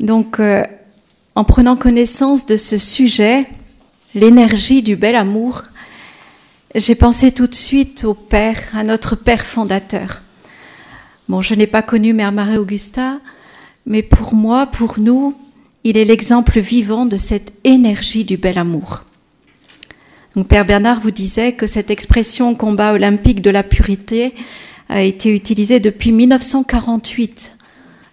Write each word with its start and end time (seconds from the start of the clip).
Donc, 0.00 0.40
euh, 0.40 0.64
en 1.34 1.44
prenant 1.44 1.76
connaissance 1.76 2.46
de 2.46 2.56
ce 2.56 2.78
sujet, 2.78 3.44
l'énergie 4.14 4.82
du 4.82 4.96
bel 4.96 5.14
amour, 5.14 5.64
j'ai 6.74 6.94
pensé 6.94 7.32
tout 7.32 7.46
de 7.46 7.54
suite 7.54 8.04
au 8.04 8.14
Père, 8.14 8.58
à 8.72 8.82
notre 8.82 9.14
Père 9.14 9.44
fondateur. 9.44 10.22
Bon, 11.28 11.42
je 11.42 11.54
n'ai 11.54 11.66
pas 11.66 11.82
connu 11.82 12.14
Mère 12.14 12.32
Marie-Augusta, 12.32 13.20
mais 13.84 14.02
pour 14.02 14.34
moi, 14.34 14.66
pour 14.66 14.98
nous, 14.98 15.36
il 15.84 15.98
est 15.98 16.06
l'exemple 16.06 16.60
vivant 16.60 17.04
de 17.04 17.18
cette 17.18 17.52
énergie 17.64 18.24
du 18.24 18.38
bel 18.38 18.56
amour. 18.56 19.04
Donc, 20.34 20.48
Père 20.48 20.64
Bernard 20.64 21.00
vous 21.00 21.10
disait 21.10 21.52
que 21.52 21.66
cette 21.66 21.90
expression 21.90 22.54
combat 22.54 22.94
olympique 22.94 23.42
de 23.42 23.50
la 23.50 23.62
pureté 23.62 24.32
a 24.88 25.02
été 25.02 25.34
utilisée 25.34 25.78
depuis 25.78 26.10
1948. 26.10 27.58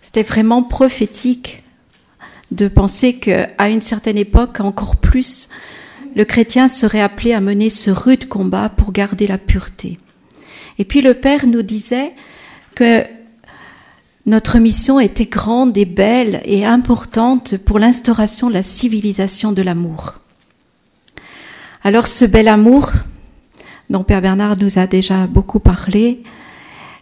C'était 0.01 0.23
vraiment 0.23 0.63
prophétique 0.63 1.63
de 2.51 2.67
penser 2.67 3.13
qu'à 3.15 3.69
une 3.69 3.81
certaine 3.81 4.17
époque, 4.17 4.59
encore 4.59 4.95
plus, 4.95 5.49
le 6.15 6.25
chrétien 6.25 6.67
serait 6.67 7.01
appelé 7.01 7.33
à 7.33 7.41
mener 7.41 7.69
ce 7.69 7.91
rude 7.91 8.27
combat 8.27 8.69
pour 8.69 8.91
garder 8.91 9.27
la 9.27 9.37
pureté. 9.37 9.99
Et 10.79 10.85
puis 10.85 11.01
le 11.01 11.13
Père 11.13 11.45
nous 11.45 11.61
disait 11.61 12.13
que 12.75 13.03
notre 14.25 14.59
mission 14.59 14.99
était 14.99 15.25
grande 15.25 15.77
et 15.77 15.85
belle 15.85 16.41
et 16.45 16.65
importante 16.65 17.57
pour 17.57 17.79
l'instauration 17.79 18.49
de 18.49 18.53
la 18.53 18.61
civilisation 18.61 19.51
de 19.51 19.61
l'amour. 19.61 20.15
Alors 21.83 22.07
ce 22.07 22.25
bel 22.25 22.47
amour, 22.47 22.91
dont 23.89 24.03
Père 24.03 24.21
Bernard 24.21 24.57
nous 24.59 24.79
a 24.79 24.87
déjà 24.87 25.27
beaucoup 25.27 25.59
parlé, 25.59 26.23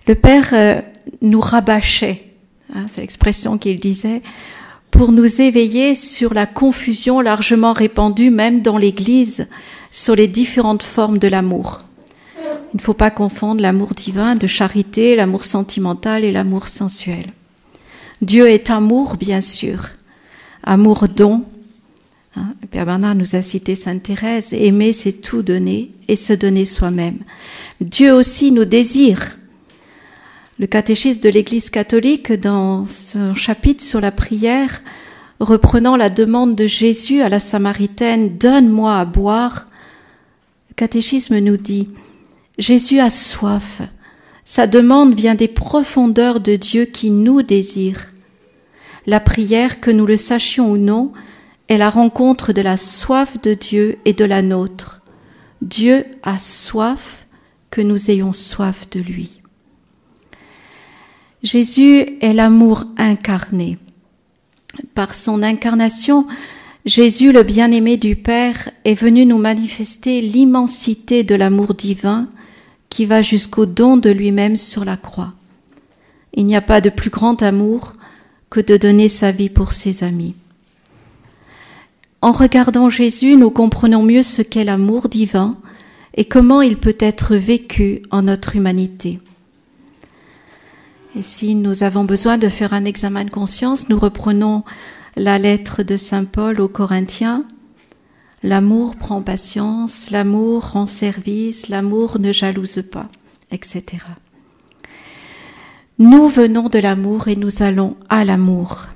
le 0.08 0.16
Père 0.16 0.50
euh, 0.54 0.82
nous 1.22 1.40
rabâchait, 1.40 2.32
hein, 2.74 2.84
c'est 2.88 3.02
l'expression 3.02 3.58
qu'il 3.58 3.80
disait, 3.80 4.22
pour 4.98 5.12
nous 5.12 5.42
éveiller 5.42 5.94
sur 5.94 6.34
la 6.34 6.46
confusion 6.46 7.20
largement 7.20 7.74
répandue 7.74 8.30
même 8.30 8.62
dans 8.62 8.78
l'Église 8.78 9.46
sur 9.92 10.16
les 10.16 10.28
différentes 10.28 10.84
formes 10.84 11.18
de 11.18 11.28
l'amour. 11.28 11.82
Il 12.74 12.78
ne 12.78 12.82
faut 12.82 12.94
pas 12.94 13.12
confondre 13.12 13.62
l'amour 13.62 13.90
divin 13.90 14.36
de 14.36 14.48
charité, 14.48 15.18
l'amour 15.18 15.44
sentimental 15.44 16.24
et 16.24 16.32
l'amour 16.32 16.68
sensuel. 16.68 17.26
Dieu 18.22 18.48
est 18.48 18.70
amour, 18.70 19.18
bien 19.18 19.42
sûr, 19.42 19.90
amour 20.64 21.08
don. 21.14 21.44
Hein, 22.38 22.54
Père 22.72 22.86
Bernard 22.86 23.16
nous 23.16 23.36
a 23.36 23.42
cité 23.42 23.76
Sainte 23.76 24.04
Thérèse, 24.04 24.54
aimer 24.54 24.94
c'est 24.94 25.12
tout 25.12 25.42
donner 25.42 25.92
et 26.08 26.16
se 26.16 26.32
donner 26.32 26.64
soi-même. 26.64 27.20
Dieu 27.82 28.14
aussi 28.14 28.54
nous 28.54 28.66
désire, 28.66 29.36
le 30.58 30.67
catéchisme 30.67 31.20
de 31.20 31.30
l'Église 31.30 31.70
catholique, 31.70 32.31
dans 32.31 32.86
son 32.86 33.36
chapitre 33.36 33.84
sur 33.84 34.00
la 34.00 34.11
prière, 34.11 34.81
reprenant 35.39 35.97
la 35.97 36.09
demande 36.09 36.56
de 36.56 36.66
Jésus 36.66 37.22
à 37.22 37.30
la 37.30 37.39
Samaritaine, 37.39 38.38
Donne-moi 38.38 38.97
à 38.97 39.06
boire, 39.06 39.67
le 40.70 40.75
catéchisme 40.75 41.39
nous 41.39 41.58
dit, 41.58 41.89
Jésus 42.58 43.00
a 43.00 43.09
soif. 43.09 43.81
Sa 44.45 44.67
demande 44.67 45.14
vient 45.14 45.36
des 45.36 45.50
profondeurs 45.50 46.39
de 46.39 46.56
Dieu 46.56 46.86
qui 46.86 47.09
nous 47.09 47.42
désire. 47.42 48.14
La 49.08 49.19
prière, 49.19 49.81
que 49.81 49.92
nous 49.92 50.06
le 50.06 50.17
sachions 50.17 50.72
ou 50.72 50.78
non, 50.78 51.12
est 51.67 51.78
la 51.78 51.90
rencontre 51.90 52.53
de 52.53 52.62
la 52.62 52.78
soif 52.78 53.42
de 53.42 53.56
Dieu 53.56 53.97
et 54.06 54.14
de 54.14 54.23
la 54.23 54.42
nôtre. 54.42 55.02
Dieu 55.62 56.06
a 56.23 56.40
soif 56.40 57.25
que 57.72 57.81
nous 57.81 58.09
ayons 58.09 58.34
soif 58.34 58.90
de 58.91 59.01
lui. 59.01 59.41
Jésus 61.45 62.07
est 62.22 62.33
l'amour 62.33 62.85
incarné. 62.97 63.78
Par 64.95 65.13
son 65.13 65.44
incarnation, 65.44 66.25
Jésus, 66.85 67.31
le 67.31 67.44
bien-aimé 67.44 67.97
du 67.97 68.16
Père, 68.16 68.72
est 68.83 68.95
venu 68.95 69.28
nous 69.28 69.38
manifester 69.38 70.22
l'immensité 70.22 71.22
de 71.22 71.35
l'amour 71.35 71.75
divin 71.75 72.29
qui 72.89 73.06
va 73.06 73.22
jusqu'au 73.22 73.67
don 73.67 73.95
de 73.95 74.09
lui-même 74.09 74.57
sur 74.57 74.85
la 74.85 74.97
croix. 74.97 75.33
Il 76.33 76.47
n'y 76.47 76.56
a 76.56 76.61
pas 76.61 76.81
de 76.81 76.89
plus 76.89 77.11
grand 77.11 77.44
amour 77.44 77.94
que 78.50 78.59
de 78.59 78.75
donner 78.75 79.07
sa 79.07 79.31
vie 79.31 79.50
pour 79.50 79.72
ses 79.72 80.03
amis. 80.03 80.33
En 82.22 82.31
regardant 82.31 82.89
Jésus, 82.89 83.35
nous 83.35 83.51
comprenons 83.51 84.01
mieux 84.01 84.23
ce 84.23 84.41
qu'est 84.41 84.63
l'amour 84.63 85.09
divin 85.09 85.57
et 86.16 86.25
comment 86.25 86.63
il 86.63 86.77
peut 86.77 86.97
être 87.00 87.35
vécu 87.35 88.01
en 88.09 88.23
notre 88.23 88.56
humanité. 88.56 89.19
Et 91.18 91.22
si 91.22 91.56
nous 91.56 91.84
avons 91.84 92.03
besoin 92.03 92.38
de 92.38 92.50
faire 92.50 92.74
un 92.74 92.84
examen 92.84 93.24
de 93.24 93.30
conscience, 93.30 93.88
nous 93.88 93.98
reprenons 93.98 94.64
la 95.16 95.40
lettre 95.40 95.81
de 95.81 95.96
Saint 95.96 96.26
Paul 96.26 96.59
aux 96.59 96.68
Corinthiens. 96.68 97.46
L'amour 98.44 98.98
prend 98.98 99.22
patience, 99.22 100.12
l'amour 100.12 100.72
rend 100.72 100.88
service, 100.88 101.70
l'amour 101.70 102.20
ne 102.20 102.34
jalouse 102.34 102.84
pas, 102.92 103.08
etc. 103.50 104.04
Nous 106.00 106.28
venons 106.28 106.68
de 106.68 106.80
l'amour 106.80 107.30
et 107.30 107.38
nous 107.38 107.64
allons 107.64 107.96
à 108.09 108.25
l'amour. 108.25 108.88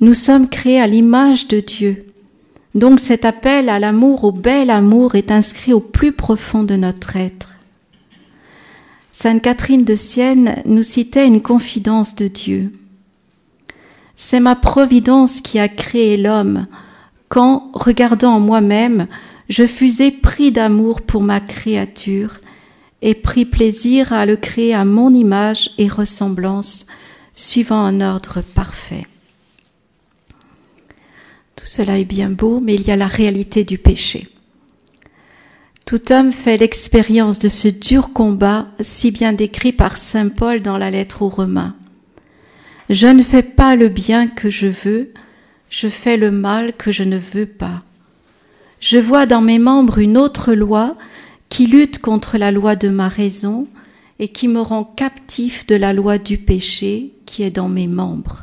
Nous 0.00 0.14
sommes 0.14 0.48
créés 0.48 0.80
à 0.80 0.86
l'image 0.86 1.48
de 1.48 1.58
Dieu. 1.58 2.06
Donc 2.76 3.00
cet 3.00 3.24
appel 3.24 3.68
à 3.68 3.80
l'amour, 3.80 4.22
au 4.22 4.32
bel 4.32 4.70
amour, 4.70 5.16
est 5.16 5.32
inscrit 5.32 5.72
au 5.72 5.80
plus 5.80 6.12
profond 6.12 6.62
de 6.62 6.76
notre 6.76 7.16
être. 7.16 7.55
Sainte 9.18 9.40
Catherine 9.40 9.82
de 9.82 9.94
Sienne 9.94 10.62
nous 10.66 10.82
citait 10.82 11.26
une 11.26 11.40
confidence 11.40 12.16
de 12.16 12.28
Dieu. 12.28 12.70
C'est 14.14 14.40
ma 14.40 14.54
providence 14.54 15.40
qui 15.40 15.58
a 15.58 15.68
créé 15.68 16.18
l'homme, 16.18 16.66
quand, 17.30 17.70
regardant 17.72 18.38
moi-même, 18.40 19.06
je 19.48 19.66
fus 19.66 20.02
épris 20.02 20.52
d'amour 20.52 21.00
pour 21.00 21.22
ma 21.22 21.40
créature 21.40 22.42
et 23.00 23.14
pris 23.14 23.46
plaisir 23.46 24.12
à 24.12 24.26
le 24.26 24.36
créer 24.36 24.74
à 24.74 24.84
mon 24.84 25.14
image 25.14 25.70
et 25.78 25.88
ressemblance, 25.88 26.84
suivant 27.34 27.82
un 27.82 28.02
ordre 28.02 28.42
parfait. 28.42 29.04
Tout 31.56 31.64
cela 31.64 31.98
est 31.98 32.04
bien 32.04 32.28
beau, 32.28 32.60
mais 32.60 32.74
il 32.74 32.82
y 32.82 32.90
a 32.90 32.96
la 32.96 33.06
réalité 33.06 33.64
du 33.64 33.78
péché. 33.78 34.28
Tout 35.86 36.10
homme 36.10 36.32
fait 36.32 36.56
l'expérience 36.56 37.38
de 37.38 37.48
ce 37.48 37.68
dur 37.68 38.12
combat 38.12 38.66
si 38.80 39.12
bien 39.12 39.32
décrit 39.32 39.70
par 39.70 39.96
Saint 39.96 40.30
Paul 40.30 40.60
dans 40.60 40.78
la 40.78 40.90
lettre 40.90 41.22
aux 41.22 41.28
Romains. 41.28 41.76
Je 42.90 43.06
ne 43.06 43.22
fais 43.22 43.44
pas 43.44 43.76
le 43.76 43.88
bien 43.88 44.26
que 44.26 44.50
je 44.50 44.66
veux, 44.66 45.12
je 45.70 45.86
fais 45.86 46.16
le 46.16 46.32
mal 46.32 46.72
que 46.76 46.90
je 46.90 47.04
ne 47.04 47.18
veux 47.18 47.46
pas. 47.46 47.84
Je 48.80 48.98
vois 48.98 49.26
dans 49.26 49.40
mes 49.40 49.60
membres 49.60 49.98
une 49.98 50.18
autre 50.18 50.54
loi 50.54 50.96
qui 51.50 51.68
lutte 51.68 52.00
contre 52.00 52.36
la 52.36 52.50
loi 52.50 52.74
de 52.74 52.88
ma 52.88 53.06
raison 53.06 53.68
et 54.18 54.26
qui 54.26 54.48
me 54.48 54.60
rend 54.60 54.82
captif 54.82 55.68
de 55.68 55.76
la 55.76 55.92
loi 55.92 56.18
du 56.18 56.36
péché 56.36 57.12
qui 57.26 57.44
est 57.44 57.52
dans 57.52 57.68
mes 57.68 57.86
membres. 57.86 58.42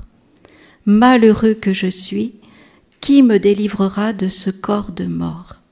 Malheureux 0.86 1.56
que 1.56 1.74
je 1.74 1.88
suis, 1.88 2.36
qui 3.02 3.22
me 3.22 3.38
délivrera 3.38 4.14
de 4.14 4.30
ce 4.30 4.50
corps 4.50 4.94
de 4.94 5.04
mort? 5.04 5.63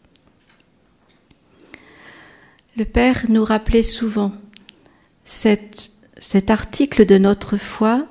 Le 2.77 2.85
Père 2.85 3.25
nous 3.27 3.43
rappelait 3.43 3.83
souvent 3.83 4.31
cet, 5.25 5.91
article 6.47 7.05
de 7.05 7.17
notre 7.17 7.57
foi 7.57 8.05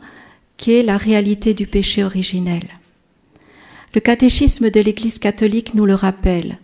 qui 0.56 0.72
est 0.72 0.82
la 0.82 0.98
réalité 0.98 1.54
du 1.54 1.66
péché 1.66 2.04
originel. 2.04 2.64
Le 3.94 4.00
catéchisme 4.00 4.70
de 4.70 4.80
l'Église 4.80 5.18
catholique 5.18 5.74
nous 5.74 5.86
le 5.86 5.94
rappelle. 5.94 6.58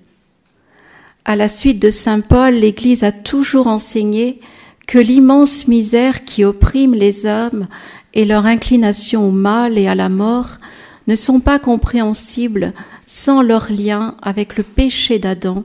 À 1.25 1.37
la 1.37 1.49
suite 1.49 1.81
de 1.81 1.91
Saint 1.91 2.21
Paul, 2.21 2.55
l'Église 2.55 3.03
a 3.03 3.13
toujours 3.13 3.67
enseigné 3.67 4.41
que 4.87 4.99
l'immense 4.99 5.67
misère 5.67 6.25
qui 6.25 6.45
opprime 6.45 6.95
les 6.95 7.25
hommes 7.27 7.67
et 8.13 8.25
leur 8.25 8.47
inclination 8.47 9.27
au 9.27 9.33
mal 9.33 9.79
et 9.79 9.89
à 9.89 9.95
la 9.95 10.09
mort 10.09 10.59
ne 11.07 11.17
sont 11.17 11.41
pas 11.41 11.59
compréhensibles 11.59 12.73
sans 13.07 13.43
leur 13.43 13.73
lien 13.73 14.17
avec 14.21 14.57
le 14.57 14.63
péché 14.63 15.19
d'Adam 15.19 15.65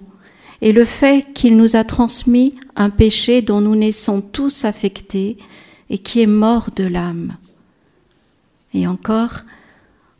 et 0.61 0.71
le 0.71 0.85
fait 0.85 1.27
qu'il 1.33 1.57
nous 1.57 1.75
a 1.75 1.83
transmis 1.83 2.55
un 2.75 2.89
péché 2.89 3.41
dont 3.41 3.61
nous 3.61 3.75
naissons 3.75 4.21
tous 4.21 4.63
affectés 4.65 5.37
et 5.89 5.97
qui 5.97 6.21
est 6.21 6.27
mort 6.27 6.69
de 6.75 6.83
l'âme. 6.83 7.37
Et 8.73 8.87
encore, 8.87 9.41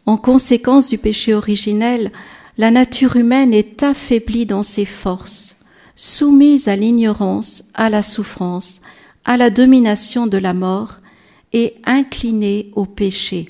en 0.06 0.18
conséquence 0.18 0.90
du 0.90 0.98
péché 0.98 1.34
originel, 1.34 2.12
la 2.58 2.72
nature 2.72 3.16
humaine 3.16 3.54
est 3.54 3.84
affaiblie 3.84 4.46
dans 4.46 4.64
ses 4.64 4.86
forces, 4.86 5.56
soumise 5.96 6.68
à 6.68 6.76
l'ignorance, 6.76 7.64
à 7.74 7.90
la 7.90 8.02
souffrance, 8.02 8.82
à 9.24 9.38
la 9.38 9.50
domination 9.50 10.28
de 10.28 10.38
la 10.38 10.54
mort 10.54 10.98
et 11.54 11.76
inclinée 11.86 12.72
au 12.76 12.86
péché. 12.86 13.48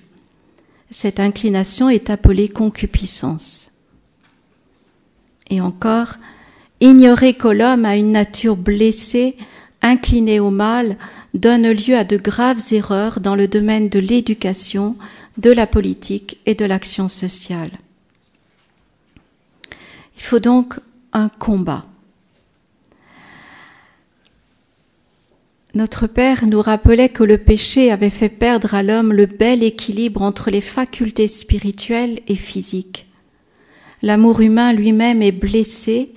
Cette 0.89 1.19
inclination 1.19 1.89
est 1.89 2.09
appelée 2.09 2.49
concupiscence. 2.49 3.71
Et 5.49 5.61
encore, 5.61 6.15
Ignorer 6.81 7.35
que 7.35 7.47
l'homme 7.47 7.85
a 7.85 7.95
une 7.95 8.11
nature 8.11 8.55
blessée, 8.55 9.37
inclinée 9.83 10.39
au 10.39 10.49
mal, 10.49 10.97
donne 11.35 11.71
lieu 11.71 11.95
à 11.95 12.03
de 12.03 12.17
graves 12.17 12.63
erreurs 12.71 13.19
dans 13.19 13.35
le 13.35 13.47
domaine 13.47 13.87
de 13.87 13.99
l'éducation, 13.99 14.95
de 15.37 15.51
la 15.51 15.67
politique 15.67 16.39
et 16.47 16.55
de 16.55 16.65
l'action 16.65 17.07
sociale. 17.07 17.71
Il 20.17 20.23
faut 20.23 20.39
donc 20.39 20.79
un 21.13 21.29
combat. 21.29 21.85
Notre 25.73 26.07
Père 26.07 26.47
nous 26.47 26.61
rappelait 26.61 27.09
que 27.09 27.23
le 27.23 27.37
péché 27.37 27.91
avait 27.91 28.09
fait 28.09 28.27
perdre 28.27 28.73
à 28.73 28.83
l'homme 28.83 29.13
le 29.13 29.27
bel 29.27 29.63
équilibre 29.63 30.21
entre 30.23 30.49
les 30.49 30.61
facultés 30.61 31.27
spirituelles 31.27 32.21
et 32.27 32.35
physiques. 32.35 33.05
L'amour 34.01 34.41
humain 34.41 34.73
lui-même 34.73 35.21
est 35.21 35.31
blessé 35.31 36.11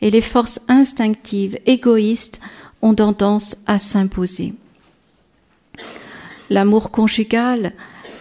et 0.00 0.10
les 0.10 0.20
forces 0.20 0.60
instinctives, 0.68 1.58
égoïstes, 1.66 2.40
ont 2.82 2.94
tendance 2.94 3.56
à 3.66 3.78
s'imposer. 3.78 4.54
L'amour 6.50 6.90
conjugal, 6.90 7.72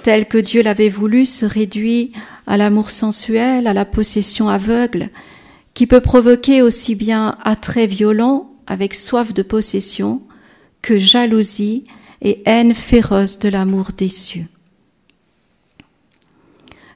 tel 0.04 0.28
que 0.28 0.38
Dieu 0.38 0.64
l'avait 0.64 0.90
voulu, 0.90 1.25
se 1.25 1.46
réduit 1.46 2.14
à 2.48 2.58
l'amour 2.58 2.90
sensuel, 2.90 3.68
à 3.68 3.74
la 3.74 3.86
possession 3.86 4.50
aveugle, 4.50 5.10
qui 5.74 5.88
peut 5.88 6.02
provoquer 6.02 6.62
aussi 6.62 6.96
bien 6.96 7.38
attrait 7.44 7.88
violent 7.88 8.52
avec 8.68 8.94
soif 8.94 9.34
de 9.34 9.42
possession 9.42 10.22
que 10.81 10.98
jalousie 10.98 11.84
et 12.22 12.42
haine 12.46 12.74
féroce 12.74 13.40
de 13.40 13.50
l'amour 13.50 13.90
déçu. 13.98 14.48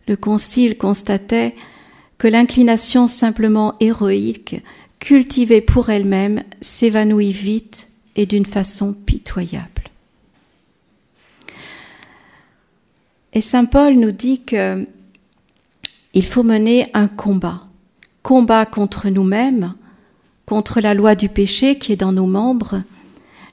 Le 0.08 0.16
Concile 0.16 0.78
constatait 0.78 1.56
que 2.18 2.28
l'inclination 2.28 3.08
simplement 3.08 3.76
héroïque, 3.80 4.62
cultivée 5.00 5.62
pour 5.62 5.90
elle-même, 5.90 6.44
s'évanouit 6.62 7.32
vite 7.32 7.90
et 8.16 8.26
d'une 8.26 8.46
façon 8.46 8.94
pitoyable. 8.94 9.84
Et 13.34 13.42
Saint 13.42 13.66
Paul 13.66 13.96
nous 13.96 14.12
dit 14.12 14.42
que 14.42 14.88
il 16.14 16.26
faut 16.26 16.42
mener 16.42 16.90
un 16.96 17.08
combat, 17.08 17.62
combat 18.24 18.66
contre 18.66 19.10
nous-mêmes, 19.10 19.76
contre 20.48 20.82
la 20.82 20.96
loi 20.96 21.14
du 21.14 21.30
péché 21.30 21.78
qui 21.78 21.92
est 21.92 21.98
dans 21.98 22.14
nos 22.14 22.26
membres, 22.26 22.82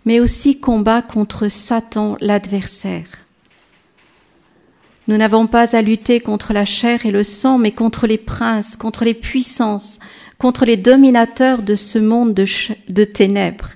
mais 0.07 0.21
aussi 0.21 0.59
combat 0.61 1.03
contre 1.03 1.49
Satan, 1.49 2.17
l'adversaire. 2.21 3.24
Nous 5.07 5.17
n'avons 5.19 5.47
pas 5.47 5.77
à 5.77 5.83
lutter 5.83 6.21
contre 6.21 6.53
la 6.53 6.65
chair 6.65 7.05
et 7.05 7.11
le 7.11 7.23
sang, 7.23 7.59
mais 7.59 7.73
contre 7.73 8.07
les 8.07 8.19
princes, 8.19 8.77
contre 8.77 9.05
les 9.05 9.15
puissances, 9.15 9.99
contre 10.39 10.65
les 10.65 10.79
dominateurs 10.79 11.63
de 11.63 11.75
ce 11.75 11.99
monde 11.99 12.33
de, 12.33 13.05
ténèbres, 13.05 13.71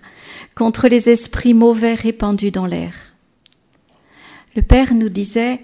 contre 0.54 0.88
les 0.88 1.10
esprits 1.10 1.54
mauvais 1.54 1.94
répandus 1.94 2.50
dans 2.50 2.66
l'air. 2.66 2.94
Le 4.56 4.62
Père 4.62 4.94
nous 4.94 5.10
disait 5.10 5.60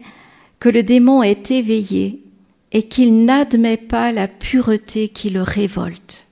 que 0.60 0.68
le 0.68 0.82
démon 0.82 1.22
est 1.22 1.50
éveillé 1.50 2.22
et 2.72 2.82
qu'il 2.82 3.24
n'admet 3.24 3.76
pas 3.76 4.12
la 4.12 4.28
pureté 4.28 5.08
qui 5.08 5.30
le 5.30 5.42
révolte. 5.42 6.26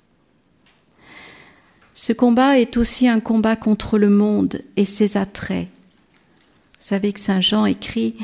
Ce 1.94 2.12
combat 2.12 2.58
est 2.58 2.76
aussi 2.76 3.08
un 3.08 3.20
combat 3.20 3.56
contre 3.56 3.98
le 3.98 4.10
monde 4.10 4.62
et 4.76 4.84
ses 4.84 5.16
attraits. 5.16 5.68
Vous 5.68 6.86
savez 6.88 7.12
que 7.12 7.20
Saint 7.20 7.40
Jean 7.40 7.64
écrit 7.64 8.16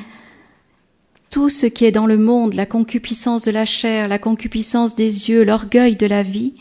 Tout 1.30 1.50
ce 1.50 1.66
qui 1.66 1.84
est 1.84 1.92
dans 1.92 2.06
le 2.06 2.16
monde, 2.16 2.54
la 2.54 2.66
concupiscence 2.66 3.44
de 3.44 3.50
la 3.50 3.64
chair, 3.64 4.08
la 4.08 4.18
concupiscence 4.18 4.94
des 4.94 5.28
yeux, 5.28 5.44
l'orgueil 5.44 5.96
de 5.96 6.06
la 6.06 6.22
vie, 6.22 6.54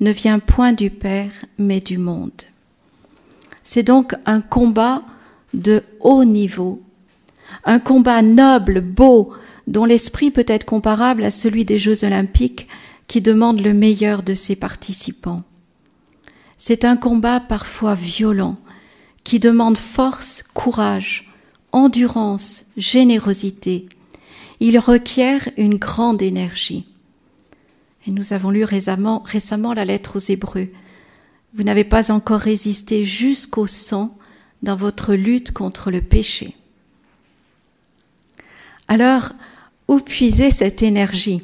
ne 0.00 0.10
vient 0.10 0.38
point 0.38 0.72
du 0.72 0.90
Père, 0.90 1.32
mais 1.58 1.80
du 1.80 1.98
monde. 1.98 2.42
C'est 3.62 3.82
donc 3.82 4.14
un 4.26 4.40
combat 4.40 5.02
de 5.54 5.82
haut 6.00 6.24
niveau, 6.24 6.82
un 7.64 7.78
combat 7.78 8.22
noble, 8.22 8.80
beau, 8.80 9.32
dont 9.66 9.84
l'esprit 9.84 10.30
peut 10.30 10.44
être 10.48 10.64
comparable 10.64 11.24
à 11.24 11.30
celui 11.30 11.64
des 11.64 11.78
Jeux 11.78 12.04
olympiques 12.04 12.66
qui 13.06 13.20
demande 13.20 13.60
le 13.60 13.72
meilleur 13.72 14.22
de 14.22 14.34
ses 14.34 14.56
participants. 14.56 15.42
C'est 16.56 16.84
un 16.84 16.96
combat 16.96 17.40
parfois 17.40 17.94
violent 17.94 18.56
qui 19.22 19.38
demande 19.38 19.78
force, 19.78 20.42
courage, 20.54 21.30
endurance, 21.72 22.64
générosité. 22.76 23.88
Il 24.60 24.78
requiert 24.78 25.48
une 25.56 25.76
grande 25.76 26.22
énergie. 26.22 26.86
Et 28.06 28.12
nous 28.12 28.32
avons 28.32 28.50
lu 28.50 28.64
récemment, 28.64 29.22
la 29.74 29.84
lettre 29.84 30.16
aux 30.16 30.32
Hébreux. 30.32 30.68
Vous 31.54 31.62
n'avez 31.62 31.84
pas 31.84 32.10
encore 32.10 32.40
résisté 32.40 33.04
jusqu'au 33.04 33.66
sang 33.66 34.16
dans 34.62 34.76
votre 34.76 35.14
lutte 35.14 35.52
contre 35.52 35.90
le 35.90 36.00
péché. 36.00 36.56
Alors, 38.88 39.32
où 39.86 40.00
puiser 40.00 40.50
cette 40.50 40.82
énergie? 40.82 41.42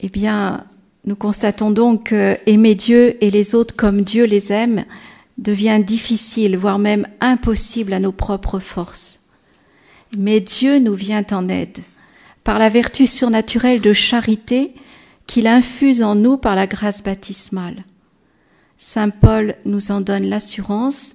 Eh 0.00 0.08
bien, 0.08 0.64
nous 1.04 1.16
constatons 1.16 1.70
donc 1.70 2.04
que 2.10 2.38
aimer 2.46 2.74
Dieu 2.74 3.22
et 3.24 3.30
les 3.30 3.54
autres 3.54 3.74
comme 3.74 4.02
Dieu 4.02 4.24
les 4.24 4.52
aime 4.52 4.84
devient 5.38 5.82
difficile, 5.84 6.56
voire 6.56 6.78
même 6.78 7.08
impossible 7.20 7.92
à 7.92 8.00
nos 8.00 8.12
propres 8.12 8.60
forces. 8.60 9.21
Mais 10.16 10.40
Dieu 10.40 10.78
nous 10.78 10.94
vient 10.94 11.24
en 11.30 11.48
aide 11.48 11.78
par 12.44 12.58
la 12.58 12.68
vertu 12.68 13.06
surnaturelle 13.06 13.80
de 13.80 13.92
charité 13.92 14.74
qu'il 15.26 15.46
infuse 15.46 16.02
en 16.02 16.14
nous 16.14 16.36
par 16.36 16.56
la 16.56 16.66
grâce 16.66 17.02
baptismale. 17.02 17.84
Saint 18.78 19.10
Paul 19.10 19.54
nous 19.64 19.90
en 19.90 20.00
donne 20.00 20.24
l'assurance, 20.24 21.14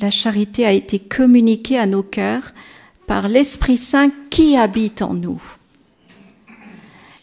la 0.00 0.10
charité 0.10 0.66
a 0.66 0.72
été 0.72 0.98
communiquée 0.98 1.78
à 1.78 1.86
nos 1.86 2.02
cœurs 2.02 2.52
par 3.06 3.28
l'Esprit 3.28 3.76
Saint 3.76 4.10
qui 4.28 4.56
habite 4.56 5.02
en 5.02 5.14
nous. 5.14 5.40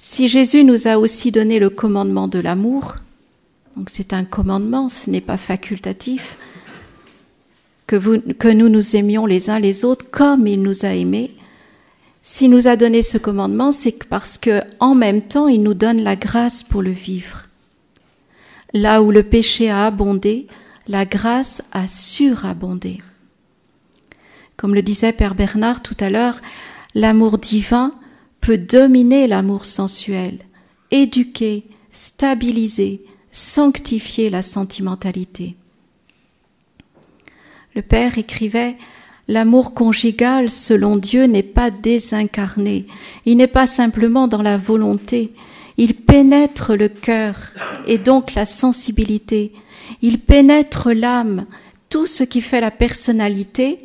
Si 0.01 0.27
Jésus 0.27 0.63
nous 0.63 0.87
a 0.87 0.97
aussi 0.97 1.31
donné 1.31 1.59
le 1.59 1.69
commandement 1.69 2.27
de 2.27 2.39
l'amour, 2.39 2.95
donc 3.75 3.89
c'est 3.89 4.13
un 4.13 4.23
commandement, 4.23 4.89
ce 4.89 5.09
n'est 5.09 5.21
pas 5.21 5.37
facultatif, 5.37 6.37
que, 7.87 8.51
nous 8.51 8.69
nous 8.69 8.95
aimions 8.95 9.25
les 9.25 9.49
uns 9.49 9.59
les 9.59 9.85
autres 9.85 10.09
comme 10.09 10.47
il 10.47 10.61
nous 10.61 10.85
a 10.85 10.93
aimés. 10.93 11.35
S'il 12.21 12.51
nous 12.51 12.67
a 12.67 12.75
donné 12.75 13.01
ce 13.01 13.17
commandement, 13.17 13.71
c'est 13.71 14.05
parce 14.05 14.37
que 14.37 14.61
en 14.79 14.95
même 14.95 15.21
temps, 15.21 15.47
il 15.47 15.61
nous 15.61 15.73
donne 15.73 16.01
la 16.01 16.15
grâce 16.15 16.63
pour 16.63 16.81
le 16.81 16.91
vivre. 16.91 17.47
Là 18.73 19.03
où 19.03 19.11
le 19.11 19.23
péché 19.23 19.69
a 19.69 19.85
abondé, 19.85 20.47
la 20.87 21.05
grâce 21.05 21.61
a 21.71 21.87
surabondé. 21.87 23.01
Comme 24.57 24.73
le 24.73 24.81
disait 24.81 25.11
Père 25.11 25.35
Bernard 25.35 25.81
tout 25.83 25.97
à 25.99 26.09
l'heure, 26.09 26.39
l'amour 26.95 27.37
divin 27.37 27.91
peut 28.41 28.57
dominer 28.57 29.27
l'amour 29.27 29.65
sensuel, 29.65 30.39
éduquer, 30.91 31.65
stabiliser, 31.91 33.05
sanctifier 33.31 34.29
la 34.29 34.41
sentimentalité. 34.41 35.55
Le 37.75 37.81
Père 37.81 38.17
écrivait 38.17 38.77
L'amour 39.27 39.73
conjugal, 39.73 40.49
selon 40.49 40.97
Dieu, 40.97 41.23
n'est 41.25 41.43
pas 41.43 41.71
désincarné, 41.71 42.85
il 43.25 43.37
n'est 43.37 43.47
pas 43.47 43.67
simplement 43.67 44.27
dans 44.27 44.41
la 44.41 44.57
volonté, 44.57 45.31
il 45.77 45.95
pénètre 45.95 46.75
le 46.75 46.89
cœur 46.89 47.35
et 47.87 47.97
donc 47.97 48.35
la 48.35 48.45
sensibilité, 48.45 49.53
il 50.01 50.19
pénètre 50.19 50.89
l'âme, 50.93 51.45
tout 51.89 52.05
ce 52.05 52.23
qui 52.23 52.41
fait 52.41 52.59
la 52.59 52.69
personnalité, 52.69 53.77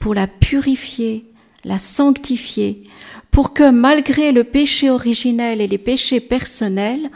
pour 0.00 0.12
la 0.12 0.26
purifier, 0.26 1.24
la 1.64 1.78
sanctifier, 1.78 2.82
pour 3.30 3.54
que 3.54 3.70
malgré 3.70 4.32
le 4.32 4.44
péché 4.44 4.90
originel 4.90 5.60
et 5.60 5.68
les 5.68 5.78
péchés 5.78 6.20
personnels, 6.20 7.10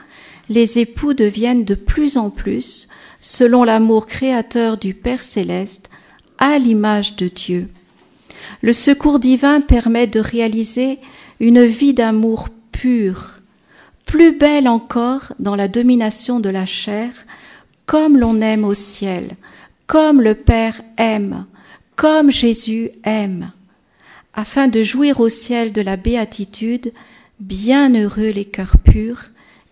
les 0.49 0.79
époux 0.79 1.13
deviennent 1.13 1.65
de 1.65 1.75
plus 1.75 2.17
en 2.17 2.31
plus, 2.31 2.89
selon 3.21 3.65
l'amour 3.65 4.07
créateur 4.07 4.79
du 4.79 4.95
Père 4.95 5.23
céleste, 5.23 5.91
à 6.39 6.59
l'image 6.59 7.17
de 7.17 7.29
Dieu. 7.29 7.69
Le 8.63 8.73
secours 8.73 9.19
divin 9.19 9.61
permet 9.61 10.07
de 10.07 10.21
réaliser 10.21 10.99
une 11.41 11.65
vie 11.65 11.95
d'amour 11.95 12.49
pur, 12.73 13.41
plus 14.05 14.33
belle 14.33 14.69
encore 14.69 15.33
dans 15.39 15.57
la 15.57 15.69
domination 15.69 16.41
de 16.41 16.49
la 16.49 16.67
chair, 16.67 17.11
comme 17.87 18.17
l'on 18.17 18.41
aime 18.41 18.65
au 18.65 18.75
ciel, 18.75 19.37
comme 19.87 20.21
le 20.21 20.35
Père 20.35 20.81
aime, 20.97 21.47
comme 21.97 22.31
Jésus 22.31 22.91
aime 23.05 23.53
afin 24.39 24.69
de 24.69 24.85
jouir 24.85 25.19
au 25.19 25.29
ciel 25.29 25.73
de 25.73 25.81
la 25.81 25.97
béatitude, 25.97 26.93
bienheureux 27.41 28.31
les 28.31 28.45
cœurs 28.45 28.79
purs, 28.79 29.25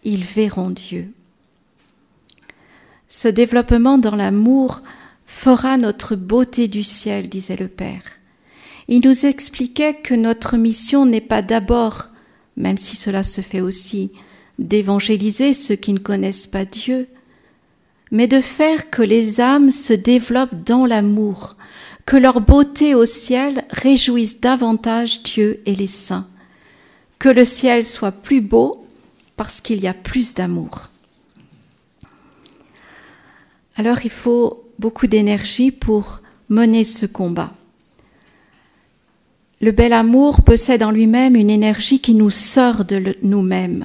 ils 0.02 0.24
verront 0.24 0.70
Dieu. 0.70 1.12
Ce 3.06 3.28
développement 3.28 3.96
dans 3.96 4.16
l'amour 4.16 4.82
fera 5.36 5.76
notre 5.76 6.16
beauté 6.16 6.66
du 6.66 6.82
ciel, 6.82 7.28
disait 7.28 7.56
le 7.56 7.68
Père. 7.68 8.02
Il 8.88 9.06
nous 9.06 9.26
expliquait 9.26 9.94
que 9.94 10.14
notre 10.14 10.56
mission 10.56 11.04
n'est 11.04 11.20
pas 11.20 11.42
d'abord, 11.42 12.08
même 12.56 12.78
si 12.78 12.96
cela 12.96 13.22
se 13.22 13.42
fait 13.42 13.60
aussi, 13.60 14.12
d'évangéliser 14.58 15.52
ceux 15.52 15.76
qui 15.76 15.92
ne 15.92 15.98
connaissent 15.98 16.46
pas 16.46 16.64
Dieu, 16.64 17.06
mais 18.10 18.26
de 18.26 18.40
faire 18.40 18.88
que 18.88 19.02
les 19.02 19.40
âmes 19.40 19.70
se 19.70 19.92
développent 19.92 20.64
dans 20.64 20.86
l'amour, 20.86 21.56
que 22.06 22.16
leur 22.16 22.40
beauté 22.40 22.94
au 22.94 23.04
ciel 23.04 23.64
réjouisse 23.70 24.40
davantage 24.40 25.22
Dieu 25.22 25.60
et 25.66 25.74
les 25.74 25.86
saints, 25.86 26.28
que 27.18 27.28
le 27.28 27.44
ciel 27.44 27.84
soit 27.84 28.12
plus 28.12 28.40
beau 28.40 28.86
parce 29.36 29.60
qu'il 29.60 29.82
y 29.82 29.86
a 29.86 29.94
plus 29.94 30.32
d'amour. 30.32 30.88
Alors 33.76 33.98
il 34.02 34.10
faut 34.10 34.65
beaucoup 34.78 35.06
d'énergie 35.06 35.70
pour 35.70 36.22
mener 36.48 36.84
ce 36.84 37.06
combat. 37.06 37.52
Le 39.60 39.72
bel 39.72 39.92
amour 39.92 40.42
possède 40.42 40.82
en 40.82 40.90
lui-même 40.90 41.34
une 41.34 41.50
énergie 41.50 42.00
qui 42.00 42.14
nous 42.14 42.30
sort 42.30 42.84
de 42.84 43.16
nous-mêmes. 43.22 43.84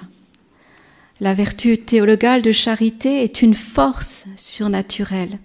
La 1.21 1.33
vertu 1.33 1.77
théologale 1.77 2.41
de 2.41 2.51
charité 2.51 3.23
est 3.23 3.41
une 3.41 3.53
force 3.53 4.25
surnaturelle 4.35 5.39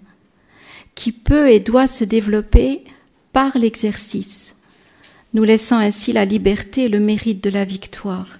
qui 0.95 1.11
peut 1.11 1.49
et 1.49 1.59
doit 1.59 1.87
se 1.87 2.03
développer 2.03 2.83
par 3.31 3.55
l'exercice, 3.57 4.55
nous 5.33 5.43
laissant 5.43 5.77
ainsi 5.77 6.11
la 6.11 6.25
liberté 6.25 6.85
et 6.85 6.89
le 6.89 6.99
mérite 6.99 7.43
de 7.43 7.51
la 7.51 7.65
victoire. 7.65 8.39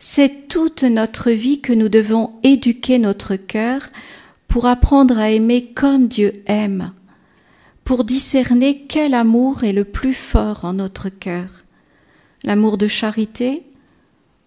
C'est 0.00 0.48
toute 0.48 0.82
notre 0.82 1.30
vie 1.30 1.60
que 1.60 1.72
nous 1.72 1.88
devons 1.88 2.32
éduquer 2.42 2.98
notre 2.98 3.36
cœur 3.36 3.88
pour 4.56 4.64
apprendre 4.64 5.18
à 5.18 5.28
aimer 5.28 5.66
comme 5.74 6.08
Dieu 6.08 6.32
aime, 6.46 6.94
pour 7.84 8.04
discerner 8.04 8.86
quel 8.88 9.12
amour 9.12 9.64
est 9.64 9.74
le 9.74 9.84
plus 9.84 10.14
fort 10.14 10.64
en 10.64 10.72
notre 10.72 11.10
cœur, 11.10 11.64
l'amour 12.42 12.78
de 12.78 12.86
charité 12.86 13.64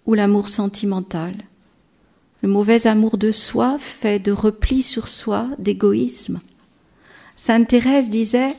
ou 0.07 0.15
l'amour 0.15 0.49
sentimental. 0.49 1.35
Le 2.41 2.49
mauvais 2.49 2.87
amour 2.87 3.19
de 3.19 3.31
soi 3.31 3.77
fait 3.77 4.17
de 4.17 4.31
repli 4.31 4.81
sur 4.81 5.07
soi, 5.07 5.47
d'égoïsme. 5.59 6.41
Sainte 7.35 7.67
Thérèse 7.67 8.09
disait, 8.09 8.55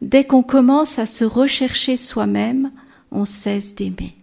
Dès 0.00 0.24
qu'on 0.24 0.42
commence 0.42 0.98
à 0.98 1.06
se 1.06 1.24
rechercher 1.24 1.96
soi-même, 1.96 2.72
on 3.12 3.24
cesse 3.24 3.76
d'aimer. 3.76 4.16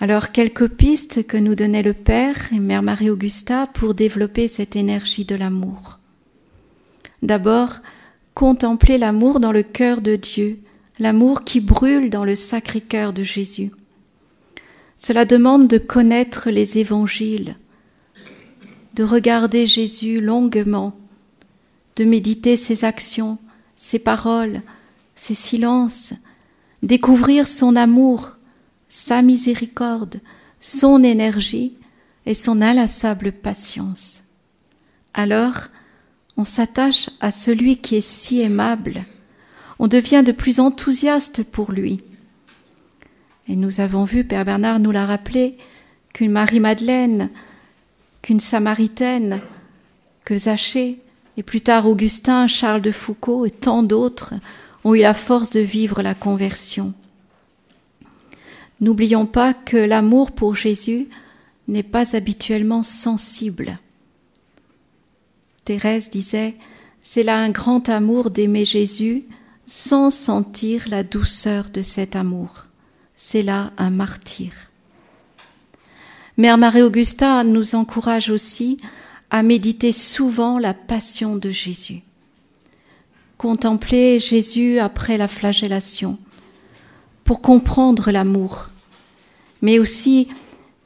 Alors, 0.00 0.30
quelques 0.30 0.68
pistes 0.68 1.26
que 1.26 1.36
nous 1.36 1.54
donnait 1.54 1.82
le 1.82 1.92
Père 1.92 2.52
et 2.52 2.60
Mère 2.60 2.82
Marie-Augusta 2.82 3.66
pour 3.66 3.94
développer 3.94 4.46
cette 4.46 4.76
énergie 4.76 5.24
de 5.24 5.34
l'amour. 5.34 5.98
D'abord, 7.22 7.78
contempler 8.34 8.96
l'amour 8.96 9.40
dans 9.40 9.50
le 9.50 9.64
cœur 9.64 10.00
de 10.00 10.14
Dieu, 10.14 10.60
l'amour 11.00 11.42
qui 11.42 11.60
brûle 11.60 12.10
dans 12.10 12.24
le 12.24 12.36
sacré 12.36 12.80
cœur 12.80 13.12
de 13.12 13.24
Jésus. 13.24 13.72
Cela 14.96 15.24
demande 15.24 15.66
de 15.66 15.78
connaître 15.78 16.50
les 16.50 16.78
évangiles, 16.78 17.56
de 18.94 19.02
regarder 19.02 19.66
Jésus 19.66 20.20
longuement 20.20 20.94
de 21.98 22.04
méditer 22.04 22.56
ses 22.56 22.84
actions, 22.84 23.38
ses 23.74 23.98
paroles, 23.98 24.62
ses 25.16 25.34
silences, 25.34 26.14
découvrir 26.84 27.48
son 27.48 27.74
amour, 27.74 28.36
sa 28.88 29.22
miséricorde, 29.22 30.20
son 30.60 31.02
énergie 31.02 31.74
et 32.26 32.34
son 32.34 32.60
inlassable 32.62 33.32
patience. 33.32 34.22
Alors, 35.14 35.68
on 36.36 36.44
s'attache 36.44 37.10
à 37.20 37.30
celui 37.30 37.78
qui 37.78 37.96
est 37.96 38.00
si 38.00 38.40
aimable, 38.40 39.04
on 39.78 39.86
devient 39.86 40.22
de 40.24 40.32
plus 40.32 40.60
enthousiaste 40.60 41.44
pour 41.44 41.72
lui. 41.72 42.00
Et 43.48 43.56
nous 43.56 43.80
avons 43.80 44.04
vu, 44.04 44.24
Père 44.24 44.44
Bernard 44.44 44.80
nous 44.80 44.90
l'a 44.90 45.06
rappelé, 45.06 45.52
qu'une 46.12 46.32
Marie-Madeleine, 46.32 47.30
qu'une 48.22 48.40
Samaritaine, 48.40 49.40
que 50.24 50.36
Zachée, 50.36 50.98
et 51.36 51.42
plus 51.42 51.60
tard, 51.60 51.86
Augustin, 51.86 52.48
Charles 52.48 52.82
de 52.82 52.90
Foucault 52.90 53.46
et 53.46 53.50
tant 53.50 53.84
d'autres 53.84 54.34
ont 54.84 54.94
eu 54.94 55.00
la 55.00 55.14
force 55.14 55.50
de 55.50 55.60
vivre 55.60 56.02
la 56.02 56.14
conversion. 56.14 56.92
N'oublions 58.80 59.26
pas 59.26 59.54
que 59.54 59.76
l'amour 59.76 60.32
pour 60.32 60.54
Jésus 60.54 61.08
n'est 61.66 61.82
pas 61.82 62.16
habituellement 62.16 62.82
sensible. 62.82 63.78
Thérèse 65.64 66.10
disait, 66.10 66.56
c'est 67.02 67.22
là 67.22 67.38
un 67.38 67.50
grand 67.50 67.88
amour 67.88 68.30
d'aimer 68.30 68.64
Jésus 68.64 69.24
sans 69.66 70.10
sentir 70.10 70.84
la 70.88 71.02
douceur 71.02 71.70
de 71.70 71.82
cet 71.82 72.16
amour. 72.16 72.66
C'est 73.16 73.42
là 73.42 73.72
un 73.76 73.90
martyr. 73.90 74.52
Mère 76.36 76.56
Marie-Augusta 76.56 77.42
nous 77.44 77.74
encourage 77.74 78.30
aussi 78.30 78.78
à 79.30 79.42
méditer 79.42 79.92
souvent 79.92 80.58
la 80.58 80.72
passion 80.72 81.36
de 81.36 81.50
Jésus. 81.50 82.02
Contempler 83.36 84.18
Jésus 84.18 84.78
après 84.78 85.16
la 85.16 85.28
flagellation 85.28 86.18
pour 87.28 87.42
comprendre 87.42 88.10
l'amour, 88.10 88.68
mais 89.60 89.78
aussi 89.78 90.28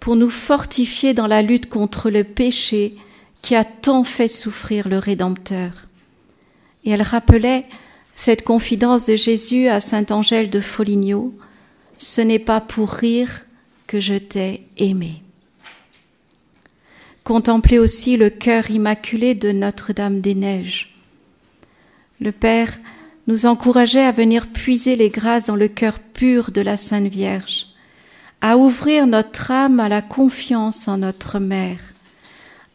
pour 0.01 0.17
nous 0.17 0.29
fortifier 0.29 1.15
dans 1.15 1.29
la 1.29 1.41
lutte 1.41 1.69
contre 1.69 2.11
le 2.11 2.25
péché 2.25 2.97
qui 3.43 3.55
a 3.55 3.63
tant 3.63 4.03
fait 4.03 4.27
souffrir 4.27 4.89
le 4.89 4.99
Rédempteur. 4.99 5.71
Et 6.85 6.91
elle 6.91 7.03
rappelait 7.03 7.67
cette 8.17 8.43
confidence 8.43 9.07
de 9.07 9.15
Jésus 9.15 9.69
à 9.69 9.79
Saint 9.79 10.07
Angèle 10.11 10.51
de 10.51 10.59
Foligno, 10.59 11.33
Ce 11.97 12.21
n'est 12.21 12.41
pas 12.41 12.61
pour 12.61 12.91
rire 12.91 13.43
que 13.87 14.01
je 14.01 14.15
t'ai 14.15 14.65
aimé. 14.79 15.23
Contempler 17.23 17.79
aussi 17.79 18.17
le 18.17 18.31
cœur 18.31 18.69
immaculé 18.69 19.37
de 19.37 19.53
Notre-Dame 19.53 20.21
des 20.21 20.35
Neiges. 20.35 20.93
Le 22.21 22.33
Père 22.33 22.81
nous 23.27 23.47
encourageait 23.47 24.05
à 24.05 24.13
venir 24.13 24.49
puiser 24.49 24.97
les 24.97 25.11
grâces 25.11 25.47
dans 25.47 25.57
le 25.57 25.69
cœur 25.69 25.99
pur 26.01 26.51
de 26.51 26.61
la 26.61 26.77
Sainte 26.77 27.09
Vierge, 27.09 27.69
à 28.41 28.57
ouvrir 28.57 29.07
notre 29.07 29.51
âme 29.51 29.81
à 29.81 29.89
la 29.89 30.03
confiance 30.03 30.89
en 30.89 30.99
notre 30.99 31.39
Mère, 31.39 31.81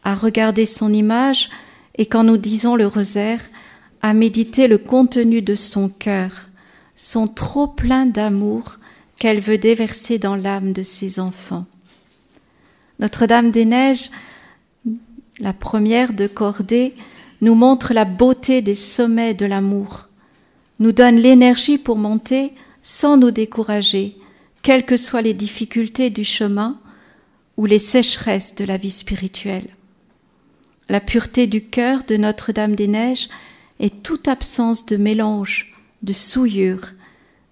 à 0.04 0.14
regarder 0.14 0.66
son 0.66 0.92
image 0.92 1.50
et 1.96 2.06
quand 2.06 2.24
nous 2.24 2.36
disons 2.38 2.76
le 2.76 2.86
rosaire, 2.86 3.40
à 4.00 4.14
méditer 4.14 4.68
le 4.68 4.78
contenu 4.78 5.42
de 5.42 5.54
son 5.54 5.88
cœur, 5.88 6.48
son 6.94 7.26
trop 7.26 7.66
plein 7.66 8.06
d'amour 8.06 8.78
qu'elle 9.18 9.40
veut 9.40 9.58
déverser 9.58 10.18
dans 10.18 10.36
l'âme 10.36 10.72
de 10.72 10.82
ses 10.82 11.20
enfants. 11.20 11.66
Notre-Dame 13.00 13.50
des 13.50 13.64
Neiges 13.64 14.10
la 15.40 15.52
première 15.52 16.12
de 16.12 16.26
cordée 16.26 16.94
nous 17.40 17.54
montre 17.54 17.94
la 17.94 18.04
beauté 18.04 18.62
des 18.62 18.74
sommets 18.74 19.34
de 19.34 19.46
l'amour, 19.46 20.07
nous 20.78 20.92
donne 20.92 21.16
l'énergie 21.16 21.78
pour 21.78 21.96
monter 21.96 22.52
sans 22.82 23.16
nous 23.16 23.30
décourager, 23.30 24.16
quelles 24.62 24.86
que 24.86 24.96
soient 24.96 25.22
les 25.22 25.34
difficultés 25.34 26.10
du 26.10 26.24
chemin 26.24 26.78
ou 27.56 27.66
les 27.66 27.78
sécheresses 27.78 28.54
de 28.54 28.64
la 28.64 28.76
vie 28.76 28.90
spirituelle. 28.90 29.68
La 30.88 31.00
pureté 31.00 31.46
du 31.46 31.64
cœur 31.64 32.04
de 32.04 32.16
Notre-Dame 32.16 32.74
des 32.74 32.88
Neiges 32.88 33.28
est 33.80 34.02
toute 34.02 34.28
absence 34.28 34.86
de 34.86 34.96
mélange, 34.96 35.74
de 36.02 36.12
souillure, 36.12 36.92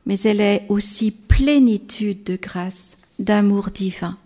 mais 0.07 0.19
elle 0.21 0.41
est 0.41 0.65
aussi 0.69 1.11
plénitude 1.11 2.25
de 2.25 2.37
grâce, 2.37 2.97
d'amour 3.19 3.71
divin. 3.71 4.17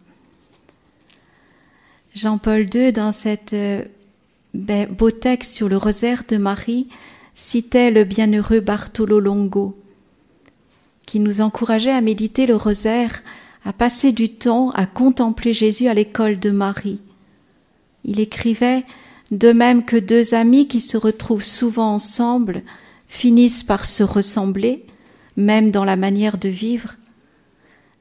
Jean-Paul 2.15 2.69
II, 2.73 2.93
dans 2.93 3.13
cette 3.13 3.53
euh, 3.53 3.83
ben, 4.53 4.89
beau 4.89 5.11
texte 5.11 5.55
sur 5.55 5.69
le 5.69 5.77
rosaire 5.77 6.25
de 6.29 6.37
Marie, 6.37 6.89
citait 7.41 7.91
le 7.91 8.05
bienheureux 8.05 8.61
Bartolo 8.61 9.19
Longo, 9.19 9.75
qui 11.07 11.21
nous 11.21 11.41
encourageait 11.41 11.91
à 11.91 12.03
méditer 12.03 12.47
le 12.47 12.55
rosaire, 12.55 13.23
à 13.65 13.73
passer 13.73 14.13
du 14.13 14.29
temps 14.29 14.71
à 14.73 14.85
contempler 14.85 15.55
Jésus 15.55 15.89
à 15.89 15.95
l'école 15.95 16.39
de 16.39 16.51
Marie. 16.51 17.01
Il 18.05 18.21
écrivait 18.21 18.85
De 19.31 19.53
même 19.53 19.87
que 19.87 19.97
deux 19.97 20.35
amis 20.35 20.69
qui 20.69 20.81
se 20.81 20.99
retrouvent 20.99 21.43
souvent 21.43 21.95
ensemble 21.95 22.63
finissent 23.09 23.65
par 23.65 23.87
se 23.87 24.03
ressembler, 24.03 24.85
même 25.39 25.71
dans 25.71 25.87
la 25.87 25.97
manière 25.97 26.37
de 26.37 26.51
vivre, 26.51 26.97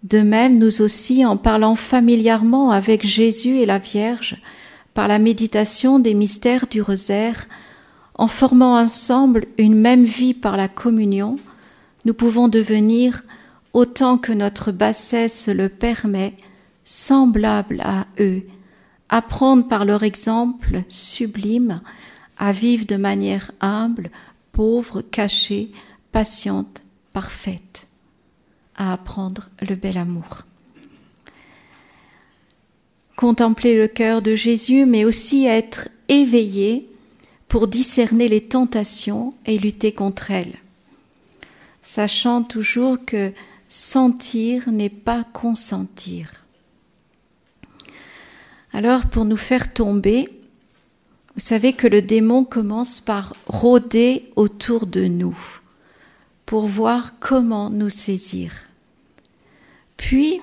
de 0.03 0.19
même, 0.19 0.57
nous 0.57 0.81
aussi, 0.81 1.25
en 1.25 1.37
parlant 1.37 1.75
familièrement 1.75 2.71
avec 2.71 3.05
Jésus 3.07 3.57
et 3.59 3.65
la 3.65 3.79
Vierge, 3.79 4.35
par 4.93 5.07
la 5.07 5.17
méditation 5.17 5.97
des 5.97 6.13
mystères 6.13 6.67
du 6.67 6.81
rosaire, 6.81 7.47
en 8.19 8.27
formant 8.27 8.77
ensemble 8.77 9.47
une 9.57 9.75
même 9.79 10.03
vie 10.03 10.33
par 10.33 10.57
la 10.57 10.67
communion, 10.67 11.37
nous 12.03 12.13
pouvons 12.13 12.49
devenir, 12.49 13.23
autant 13.71 14.17
que 14.17 14.33
notre 14.33 14.73
bassesse 14.73 15.47
le 15.47 15.69
permet, 15.69 16.35
semblables 16.83 17.79
à 17.79 18.07
eux, 18.19 18.43
apprendre 19.07 19.65
par 19.69 19.85
leur 19.85 20.03
exemple 20.03 20.83
sublime 20.89 21.79
à 22.37 22.51
vivre 22.51 22.85
de 22.85 22.97
manière 22.97 23.51
humble, 23.61 24.11
pauvre, 24.51 25.01
cachée, 25.01 25.71
patiente, 26.11 26.81
parfaite 27.13 27.87
à 28.75 28.91
apprendre 28.91 29.47
le 29.61 29.75
bel 29.75 29.97
amour. 29.97 30.43
Contempler 33.15 33.77
le 33.77 33.87
cœur 33.87 34.21
de 34.21 34.35
Jésus, 34.35 34.85
mais 34.85 35.05
aussi 35.05 35.45
être 35.45 35.87
éveillé 36.09 36.89
pour 37.49 37.67
discerner 37.67 38.29
les 38.29 38.41
tentations 38.41 39.33
et 39.45 39.57
lutter 39.57 39.91
contre 39.91 40.31
elles, 40.31 40.55
sachant 41.81 42.43
toujours 42.43 43.03
que 43.05 43.33
sentir 43.67 44.71
n'est 44.71 44.89
pas 44.89 45.25
consentir. 45.33 46.45
Alors 48.71 49.07
pour 49.07 49.25
nous 49.25 49.35
faire 49.37 49.73
tomber, 49.73 50.29
vous 51.35 51.41
savez 51.41 51.73
que 51.73 51.87
le 51.87 52.01
démon 52.01 52.43
commence 52.43 53.01
par 53.01 53.35
rôder 53.47 54.31
autour 54.35 54.85
de 54.85 55.05
nous 55.05 55.37
pour 56.45 56.65
voir 56.67 57.13
comment 57.19 57.69
nous 57.69 57.89
saisir. 57.89 58.53
Puis, 59.97 60.41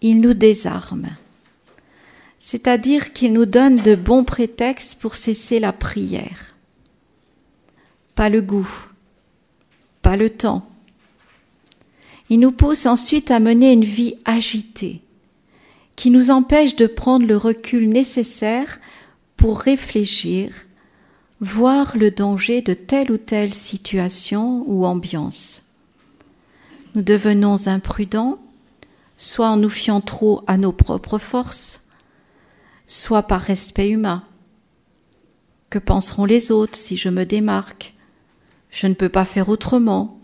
il 0.00 0.20
nous 0.20 0.34
désarme, 0.34 1.08
c'est-à-dire 2.40 3.12
qu'il 3.12 3.34
nous 3.34 3.44
donne 3.44 3.76
de 3.76 3.94
bons 3.94 4.24
prétextes 4.24 4.98
pour 4.98 5.14
cesser 5.14 5.60
la 5.60 5.74
prière. 5.74 6.54
Pas 8.16 8.30
le 8.30 8.40
goût, 8.40 8.88
pas 10.02 10.16
le 10.16 10.30
temps. 10.30 10.66
Il 12.30 12.40
nous 12.40 12.50
pousse 12.50 12.86
ensuite 12.86 13.30
à 13.30 13.40
mener 13.40 13.72
une 13.72 13.84
vie 13.84 14.16
agitée, 14.24 15.02
qui 15.96 16.10
nous 16.10 16.30
empêche 16.30 16.76
de 16.76 16.86
prendre 16.86 17.26
le 17.26 17.36
recul 17.36 17.88
nécessaire 17.90 18.80
pour 19.36 19.60
réfléchir, 19.60 20.54
voir 21.40 21.94
le 21.96 22.10
danger 22.10 22.62
de 22.62 22.72
telle 22.72 23.12
ou 23.12 23.18
telle 23.18 23.52
situation 23.52 24.64
ou 24.66 24.86
ambiance. 24.86 25.62
Nous 26.94 27.02
devenons 27.02 27.68
imprudents, 27.68 28.38
soit 29.18 29.48
en 29.48 29.56
nous 29.58 29.68
fiant 29.68 30.00
trop 30.00 30.42
à 30.46 30.56
nos 30.56 30.72
propres 30.72 31.18
forces, 31.18 31.79
soit 32.90 33.22
par 33.22 33.40
respect 33.40 33.90
humain. 33.90 34.24
Que 35.68 35.78
penseront 35.78 36.24
les 36.24 36.50
autres 36.50 36.76
si 36.76 36.96
je 36.96 37.08
me 37.08 37.24
démarque? 37.24 37.94
Je 38.70 38.86
ne 38.86 38.94
peux 38.94 39.08
pas 39.08 39.24
faire 39.24 39.48
autrement. 39.48 40.20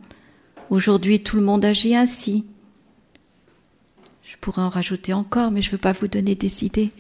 Aujourd'hui, 0.71 1.23
tout 1.23 1.37
le 1.37 1.43
monde 1.43 1.65
agit 1.65 1.95
ainsi. 1.95 2.45
Je 4.23 4.37
pourrais 4.41 4.63
en 4.63 4.69
rajouter 4.69 5.13
encore, 5.13 5.51
mais 5.51 5.63
je 5.63 5.69
ne 5.69 5.73
veux 5.73 5.79
pas 5.79 5.93
vous 5.93 6.09
donner 6.09 6.35
des 6.35 6.65
idées 6.65 6.93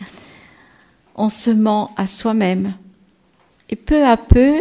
on 1.16 1.30
se 1.30 1.50
ment 1.50 1.92
à 1.96 2.06
soi-même. 2.06 2.75
Et 3.68 3.76
peu 3.76 4.04
à 4.06 4.16
peu, 4.16 4.61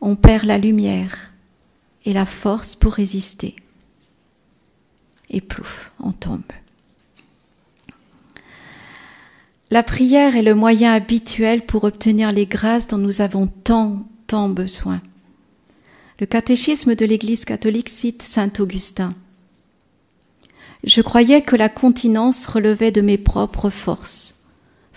on 0.00 0.16
perd 0.16 0.44
la 0.44 0.56
lumière 0.56 1.32
et 2.04 2.12
la 2.12 2.24
force 2.24 2.74
pour 2.74 2.92
résister. 2.92 3.56
Et 5.28 5.40
plouf, 5.40 5.92
on 6.00 6.12
tombe. 6.12 6.40
La 9.70 9.82
prière 9.82 10.36
est 10.36 10.42
le 10.42 10.54
moyen 10.54 10.92
habituel 10.92 11.66
pour 11.66 11.84
obtenir 11.84 12.32
les 12.32 12.46
grâces 12.46 12.86
dont 12.86 12.98
nous 12.98 13.20
avons 13.20 13.46
tant, 13.46 14.08
tant 14.26 14.48
besoin. 14.48 15.02
Le 16.20 16.26
catéchisme 16.26 16.94
de 16.94 17.04
l'Église 17.04 17.44
catholique 17.44 17.88
cite 17.88 18.22
Saint 18.22 18.52
Augustin. 18.58 19.14
Je 20.84 21.02
croyais 21.02 21.42
que 21.42 21.56
la 21.56 21.68
continence 21.68 22.46
relevait 22.46 22.92
de 22.92 23.00
mes 23.00 23.18
propres 23.18 23.70
forces 23.70 24.38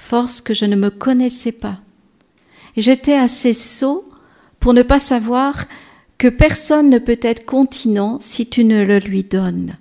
force 0.02 0.42
que 0.42 0.54
je 0.54 0.66
ne 0.66 0.76
me 0.76 0.90
connaissais 0.90 1.52
pas. 1.52 1.80
J'étais 2.76 3.14
assez 3.14 3.54
sot 3.54 4.04
pour 4.60 4.74
ne 4.74 4.82
pas 4.82 5.00
savoir 5.00 5.66
que 6.18 6.28
personne 6.28 6.90
ne 6.90 6.98
peut 6.98 7.20
être 7.22 7.46
continent 7.46 8.20
si 8.20 8.50
tu 8.50 8.64
ne 8.64 8.84
le 8.84 9.00
lui 9.00 9.24
donnes. 9.24 9.78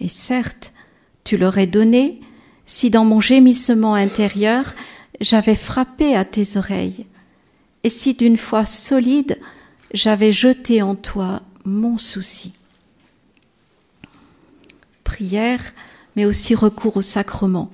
Et 0.00 0.08
certes, 0.08 0.72
tu 1.22 1.36
l'aurais 1.36 1.66
donné 1.66 2.20
si 2.66 2.90
dans 2.90 3.04
mon 3.04 3.20
gémissement 3.20 3.94
intérieur 3.94 4.74
j'avais 5.20 5.54
frappé 5.54 6.16
à 6.16 6.24
tes 6.24 6.56
oreilles, 6.56 7.06
et 7.82 7.90
si 7.90 8.14
d'une 8.14 8.36
foi 8.36 8.64
solide 8.64 9.38
j'avais 9.92 10.32
jeté 10.32 10.82
en 10.82 10.94
toi 10.94 11.42
mon 11.64 11.98
souci. 11.98 12.52
Prière, 15.04 15.72
mais 16.16 16.24
aussi 16.24 16.54
recours 16.54 16.96
au 16.96 17.02
sacrement. 17.02 17.70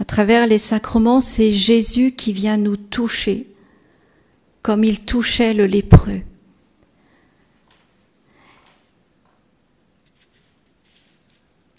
À 0.00 0.04
travers 0.04 0.46
les 0.46 0.58
sacrements, 0.58 1.20
c'est 1.20 1.52
Jésus 1.52 2.12
qui 2.12 2.32
vient 2.32 2.56
nous 2.56 2.76
toucher, 2.76 3.46
comme 4.62 4.82
il 4.84 5.00
touchait 5.04 5.54
le 5.54 5.66
lépreux. 5.66 6.22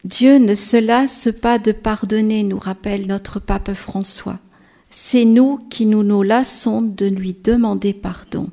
Dieu 0.05 0.37
ne 0.37 0.53
se 0.53 0.77
lasse 0.77 1.29
pas 1.41 1.57
de 1.57 1.71
pardonner, 1.71 2.43
nous 2.43 2.59
rappelle 2.59 3.07
notre 3.07 3.39
pape 3.39 3.73
François. 3.73 4.37
C'est 4.91 5.25
nous 5.25 5.57
qui 5.71 5.87
nous 5.87 6.03
nous 6.03 6.21
lassons 6.21 6.83
de 6.83 7.07
lui 7.07 7.33
demander 7.33 7.91
pardon. 7.91 8.51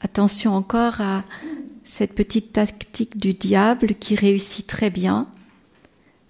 Attention 0.00 0.54
encore 0.54 1.00
à 1.00 1.24
cette 1.82 2.12
petite 2.14 2.52
tactique 2.52 3.18
du 3.18 3.34
diable 3.34 3.96
qui 3.96 4.14
réussit 4.14 4.64
très 4.64 4.90
bien. 4.90 5.26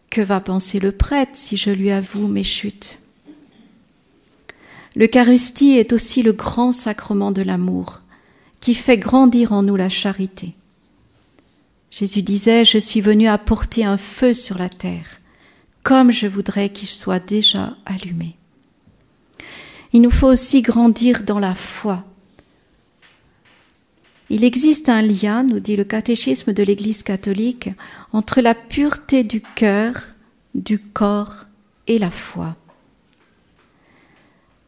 Que 0.08 0.22
va 0.22 0.40
penser 0.40 0.80
le 0.80 0.92
prêtre 0.92 1.32
si 1.34 1.58
je 1.58 1.68
lui 1.68 1.90
avoue 1.90 2.28
mes 2.28 2.44
chutes? 2.44 2.98
L'Eucharistie 4.96 5.76
est 5.76 5.92
aussi 5.92 6.22
le 6.22 6.32
grand 6.32 6.72
sacrement 6.72 7.30
de 7.30 7.42
l'amour 7.42 8.00
qui 8.62 8.74
fait 8.74 8.96
grandir 8.96 9.52
en 9.52 9.62
nous 9.62 9.76
la 9.76 9.90
charité. 9.90 10.54
Jésus 11.96 12.22
disait, 12.22 12.64
je 12.64 12.78
suis 12.78 13.00
venu 13.00 13.28
apporter 13.28 13.84
un 13.84 13.98
feu 13.98 14.34
sur 14.34 14.58
la 14.58 14.68
terre, 14.68 15.20
comme 15.82 16.10
je 16.10 16.26
voudrais 16.26 16.70
qu'il 16.70 16.88
soit 16.88 17.20
déjà 17.20 17.76
allumé. 17.86 18.36
Il 19.92 20.02
nous 20.02 20.10
faut 20.10 20.26
aussi 20.26 20.62
grandir 20.62 21.22
dans 21.22 21.38
la 21.38 21.54
foi 21.54 22.04
il 24.30 24.42
existe 24.42 24.88
un 24.88 25.02
lien, 25.02 25.42
nous 25.42 25.60
dit 25.60 25.76
le 25.76 25.84
catéchisme 25.84 26.52
de 26.52 26.62
l'Église 26.62 27.02
catholique, 27.02 27.70
entre 28.12 28.40
la 28.40 28.54
pureté 28.54 29.22
du 29.22 29.42
cœur, 29.54 29.94
du 30.54 30.78
corps 30.78 31.44
et 31.86 31.98
la 31.98 32.10
foi. 32.10 32.56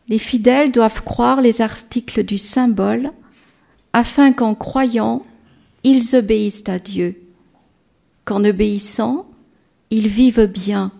Les 0.08 0.18
fidèles 0.18 0.70
doivent 0.70 1.02
croire 1.02 1.40
les 1.40 1.62
articles 1.62 2.22
du 2.22 2.38
symbole 2.38 3.10
afin 3.92 4.32
qu'en 4.32 4.54
croyant, 4.54 5.22
ils 5.86 6.16
obéissent 6.16 6.68
à 6.68 6.80
Dieu, 6.80 7.14
qu'en 8.24 8.44
obéissant, 8.44 9.30
ils 9.90 10.08
vivent 10.08 10.46
bien, 10.46 10.90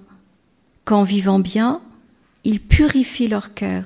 qu'en 0.85 1.03
vivant 1.03 1.41
bien, 1.41 1.83
ils 2.45 2.61
purifient 2.61 3.27
leur 3.27 3.53
cœur, 3.53 3.83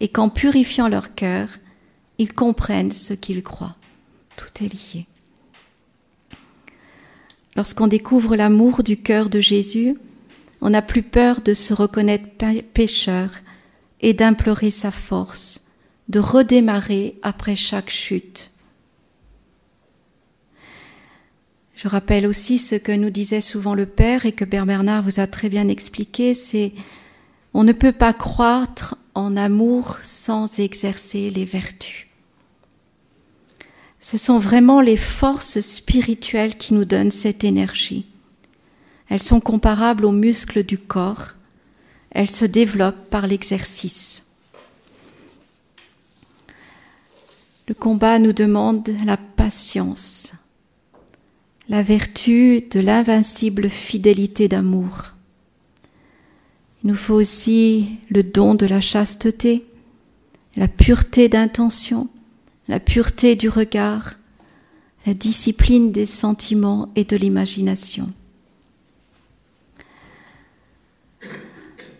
et 0.00 0.08
qu'en 0.08 0.30
purifiant 0.30 0.88
leur 0.88 1.14
cœur, 1.14 1.50
ils 2.16 2.32
comprennent 2.32 2.90
ce 2.90 3.12
qu'ils 3.12 3.42
croient. 3.42 3.76
Tout 4.38 4.64
est 4.64 4.72
lié. 4.72 5.06
Lorsqu'on 7.54 7.86
découvre 7.86 8.34
l'amour 8.34 8.82
du 8.82 8.96
cœur 8.96 9.28
de 9.28 9.40
Jésus, 9.40 9.94
on 10.62 10.70
n'a 10.70 10.80
plus 10.80 11.02
peur 11.02 11.42
de 11.42 11.52
se 11.52 11.74
reconnaître 11.74 12.24
pécheur 12.72 13.30
et 14.00 14.14
d'implorer 14.14 14.70
sa 14.70 14.90
force, 14.90 15.60
de 16.08 16.18
redémarrer 16.18 17.18
après 17.22 17.56
chaque 17.56 17.90
chute. 17.90 18.51
Je 21.82 21.88
rappelle 21.88 22.28
aussi 22.28 22.58
ce 22.58 22.76
que 22.76 22.92
nous 22.92 23.10
disait 23.10 23.40
souvent 23.40 23.74
le 23.74 23.86
Père 23.86 24.24
et 24.24 24.30
que 24.30 24.44
Père 24.44 24.66
Bernard 24.66 25.02
vous 25.02 25.18
a 25.18 25.26
très 25.26 25.48
bien 25.48 25.66
expliqué, 25.66 26.32
c'est 26.32 26.72
on 27.54 27.64
ne 27.64 27.72
peut 27.72 27.90
pas 27.90 28.12
croître 28.12 28.96
en 29.16 29.36
amour 29.36 29.98
sans 30.04 30.60
exercer 30.60 31.30
les 31.30 31.44
vertus. 31.44 32.06
Ce 33.98 34.16
sont 34.16 34.38
vraiment 34.38 34.80
les 34.80 34.96
forces 34.96 35.58
spirituelles 35.58 36.56
qui 36.56 36.72
nous 36.72 36.84
donnent 36.84 37.10
cette 37.10 37.42
énergie. 37.42 38.06
Elles 39.08 39.18
sont 39.18 39.40
comparables 39.40 40.04
aux 40.04 40.12
muscles 40.12 40.62
du 40.62 40.78
corps. 40.78 41.30
Elles 42.12 42.30
se 42.30 42.44
développent 42.44 43.10
par 43.10 43.26
l'exercice. 43.26 44.22
Le 47.66 47.74
combat 47.74 48.20
nous 48.20 48.32
demande 48.32 48.88
la 49.04 49.16
patience, 49.16 50.34
la 51.72 51.80
vertu 51.80 52.60
de 52.70 52.80
l'invincible 52.80 53.70
fidélité 53.70 54.46
d'amour. 54.46 55.12
Il 56.84 56.90
nous 56.90 56.94
faut 56.94 57.14
aussi 57.14 57.96
le 58.10 58.22
don 58.22 58.54
de 58.54 58.66
la 58.66 58.82
chasteté, 58.82 59.64
la 60.54 60.68
pureté 60.68 61.30
d'intention, 61.30 62.08
la 62.68 62.78
pureté 62.78 63.36
du 63.36 63.48
regard, 63.48 64.16
la 65.06 65.14
discipline 65.14 65.92
des 65.92 66.04
sentiments 66.04 66.90
et 66.94 67.04
de 67.04 67.16
l'imagination. 67.16 68.12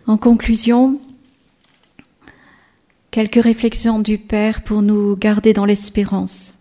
En 0.05 0.17
conclusion, 0.17 1.01
quelques 3.09 3.43
réflexions 3.43 3.97
du 3.97 4.19
Père 4.19 4.63
pour 4.63 4.83
nous 4.83 5.15
garder 5.15 5.53
dans 5.53 5.65
l'espérance. 5.65 6.53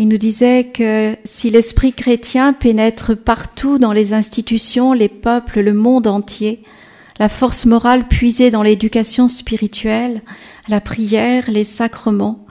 Il 0.00 0.08
nous 0.08 0.16
disait 0.16 0.64
que 0.64 1.14
si 1.24 1.50
l'esprit 1.50 1.92
chrétien 1.92 2.54
pénètre 2.54 3.14
partout 3.14 3.76
dans 3.76 3.92
les 3.92 4.14
institutions, 4.14 4.94
les 4.94 5.10
peuples, 5.10 5.60
le 5.60 5.74
monde 5.74 6.06
entier, 6.06 6.62
la 7.18 7.28
force 7.28 7.66
morale 7.66 8.08
puisée 8.08 8.50
dans 8.50 8.62
l'éducation 8.62 9.28
spirituelle, 9.28 10.22
la 10.68 10.80
prière, 10.80 11.50
les 11.50 11.64
sacrements, 11.64 12.46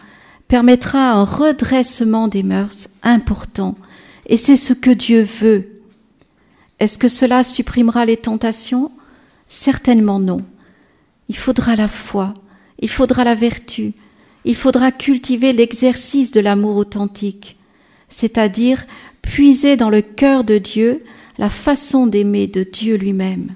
permettra 0.48 1.10
un 1.10 1.24
redressement 1.24 2.28
des 2.28 2.44
mœurs 2.44 2.88
important. 3.02 3.74
Et 4.28 4.38
c'est 4.38 4.56
ce 4.56 4.74
que 4.74 4.92
Dieu 4.92 5.24
veut. 5.24 5.82
Est-ce 6.80 7.00
que 7.00 7.08
cela 7.08 7.42
supprimera 7.42 8.06
les 8.06 8.18
tentations? 8.18 8.92
Certainement 9.48 10.20
non. 10.20 10.44
Il 11.30 11.36
faudra 11.36 11.76
la 11.76 11.88
foi, 11.88 12.36
il 12.78 12.90
faudra 12.92 13.24
la 13.24 13.34
vertu, 13.34 13.96
il 14.46 14.56
faudra 14.56 14.92
cultiver 14.92 15.54
l'exercice 15.54 16.32
de 16.32 16.40
l'amour 16.40 16.78
authentique, 16.78 17.58
c'est-à-dire 18.10 18.86
puiser 19.22 19.78
dans 19.78 19.90
le 19.90 20.02
cœur 20.02 20.44
de 20.44 20.58
Dieu 20.58 21.04
la 21.38 21.50
façon 21.50 22.08
d'aimer 22.08 22.48
de 22.48 22.64
Dieu 22.64 22.96
lui-même. 22.96 23.56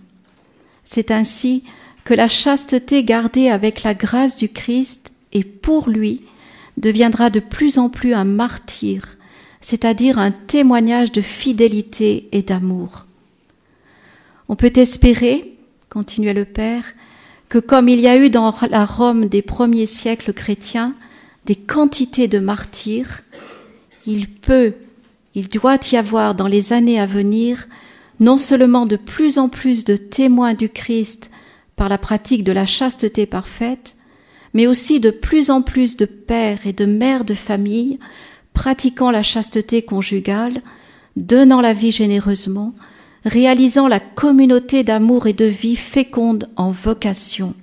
C'est 0.83 1.11
ainsi 1.11 1.63
que 2.03 2.13
la 2.13 2.27
chasteté 2.27 3.03
gardée 3.03 3.49
avec 3.49 3.83
la 3.83 3.93
grâce 3.93 4.35
du 4.35 4.49
Christ 4.49 5.13
et 5.31 5.43
pour 5.43 5.89
lui 5.89 6.21
deviendra 6.77 7.29
de 7.29 7.39
plus 7.39 7.77
en 7.77 7.89
plus 7.89 8.13
un 8.13 8.25
martyr, 8.25 9.17
c'est-à-dire 9.61 10.19
un 10.19 10.31
témoignage 10.31 11.11
de 11.11 11.21
fidélité 11.21 12.27
et 12.31 12.41
d'amour. 12.41 13.07
On 14.49 14.55
peut 14.55 14.73
espérer, 14.75 15.55
continuait 15.89 16.33
le 16.33 16.45
Père, 16.45 16.93
que 17.53 17.59
comme 17.59 17.87
il 17.87 17.99
y 17.99 18.07
a 18.07 18.17
eu 18.17 18.31
dans 18.31 18.51
la 18.71 18.83
Rome 18.83 19.27
des 19.27 19.43
premiers 19.43 19.85
siècles 19.85 20.33
chrétiens 20.33 20.95
des 21.45 21.53
quantités 21.53 22.27
de 22.27 22.39
martyrs, 22.39 23.21
il 24.07 24.27
peut, 24.27 24.73
il 25.35 25.49
doit 25.49 25.77
y 25.91 25.95
avoir 25.95 26.33
dans 26.33 26.47
les 26.47 26.73
années 26.73 26.99
à 26.99 27.05
venir 27.05 27.67
non 28.19 28.39
seulement 28.39 28.87
de 28.87 28.95
plus 28.95 29.37
en 29.37 29.49
plus 29.49 29.85
de 29.85 29.95
témoins 29.95 30.55
du 30.55 30.67
Christ 30.67 31.29
par 31.75 31.89
la 31.89 31.99
pratique 31.99 32.43
de 32.43 32.51
la 32.51 32.65
chasteté 32.65 33.27
parfaite, 33.27 33.97
mais 34.55 34.65
aussi 34.65 34.99
de 34.99 35.11
plus 35.11 35.51
en 35.51 35.61
plus 35.61 35.95
de 35.95 36.05
pères 36.05 36.65
et 36.65 36.73
de 36.73 36.85
mères 36.85 37.23
de 37.23 37.35
famille 37.35 37.99
pratiquant 38.55 39.11
la 39.11 39.21
chasteté 39.21 39.83
conjugale, 39.83 40.63
donnant 41.17 41.61
la 41.61 41.73
vie 41.73 41.91
généreusement, 41.91 42.73
réalisant 43.25 43.87
la 43.87 43.99
communauté 43.99 44.83
d'amour 44.83 45.27
et 45.27 45.33
de 45.33 45.45
vie 45.45 45.75
féconde 45.75 46.49
en 46.55 46.71
vocation. 46.71 47.53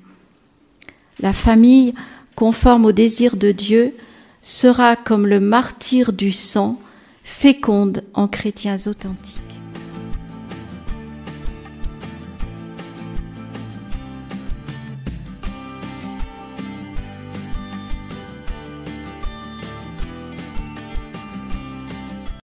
La 1.20 1.32
famille, 1.32 1.94
conforme 2.34 2.86
au 2.86 2.92
désir 2.92 3.36
de 3.36 3.52
Dieu, 3.52 3.94
sera 4.42 4.96
comme 4.96 5.26
le 5.26 5.40
martyr 5.40 6.12
du 6.12 6.32
sang, 6.32 6.80
féconde 7.24 8.04
en 8.14 8.26
chrétiens 8.26 8.78
authentiques. 8.86 9.49